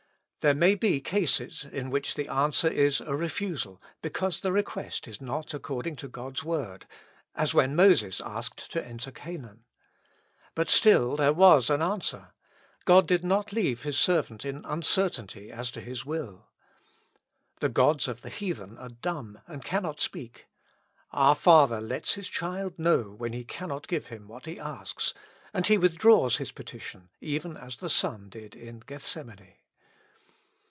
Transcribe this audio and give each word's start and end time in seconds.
There 0.43 0.55
may 0.55 0.73
be 0.73 0.99
cases 1.01 1.67
in 1.71 1.91
which 1.91 2.15
the 2.15 2.27
answer 2.27 2.67
is 2.67 2.99
a 2.99 3.09
refu 3.11 3.59
sal, 3.59 3.79
because' 4.01 4.41
the 4.41 4.51
request 4.51 5.07
is 5.07 5.21
not 5.21 5.53
according 5.53 5.97
to 5.97 6.07
God's 6.07 6.43
Word, 6.43 6.87
as 7.35 7.53
when 7.53 7.75
Moses 7.75 8.19
asked 8.19 8.71
to 8.71 8.83
enter 8.83 9.11
Canaan. 9.11 9.65
But 10.55 10.71
still, 10.71 11.15
there 11.15 11.31
was 11.31 11.69
an 11.69 11.83
answer; 11.83 12.33
God 12.85 13.05
did 13.07 13.23
not 13.23 13.53
leave 13.53 13.83
His 13.83 13.99
servant 13.99 14.43
in 14.43 14.65
uncertainty 14.65 15.51
as 15.51 15.69
to 15.69 15.79
His 15.79 16.07
will. 16.07 16.47
The 17.59 17.69
gods 17.69 18.07
of 18.07 18.23
the 18.23 18.29
heathen 18.29 18.79
are 18.79 18.89
dumb 18.89 19.41
and 19.45 19.63
cannot 19.63 20.01
speak. 20.01 20.47
Our 21.11 21.35
Father 21.35 21.79
lets 21.79 22.15
His 22.15 22.27
child 22.27 22.79
know 22.79 23.11
when 23.15 23.33
He 23.33 23.43
cannot 23.43 23.87
give 23.87 24.07
him 24.07 24.27
what 24.27 24.47
he 24.47 24.59
asks, 24.59 25.13
and 25.53 25.67
he 25.67 25.77
withdraws 25.77 26.37
his 26.37 26.51
petition, 26.51 27.09
even 27.19 27.57
as 27.57 27.75
the 27.75 27.91
Son 27.91 28.27
did 28.27 28.55
in 28.55 28.79
Gethsemane. 28.79 29.57